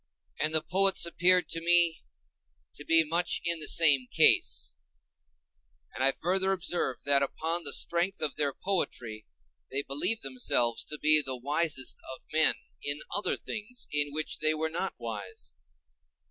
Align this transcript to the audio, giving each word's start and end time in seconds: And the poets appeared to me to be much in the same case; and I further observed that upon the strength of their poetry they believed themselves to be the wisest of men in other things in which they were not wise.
And 0.39 0.55
the 0.55 0.63
poets 0.63 1.05
appeared 1.05 1.47
to 1.49 1.61
me 1.61 2.01
to 2.73 2.83
be 2.83 3.03
much 3.03 3.39
in 3.45 3.59
the 3.59 3.67
same 3.67 4.07
case; 4.07 4.75
and 5.93 6.03
I 6.03 6.11
further 6.11 6.53
observed 6.53 7.05
that 7.05 7.21
upon 7.21 7.63
the 7.65 7.71
strength 7.71 8.19
of 8.19 8.35
their 8.35 8.51
poetry 8.51 9.27
they 9.69 9.83
believed 9.83 10.23
themselves 10.23 10.83
to 10.85 10.97
be 10.97 11.21
the 11.21 11.37
wisest 11.37 11.99
of 12.15 12.25
men 12.33 12.55
in 12.81 13.01
other 13.15 13.35
things 13.37 13.85
in 13.91 14.11
which 14.11 14.39
they 14.39 14.55
were 14.55 14.71
not 14.71 14.95
wise. 14.97 15.53